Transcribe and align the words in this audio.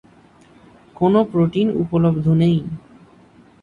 কোন 0.95 1.13
প্রোটিন 1.23 1.67
উপলব্ধ 1.83 2.25
নেই। 2.41 2.57